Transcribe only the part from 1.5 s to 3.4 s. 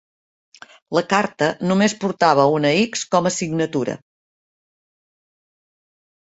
només portava una x com a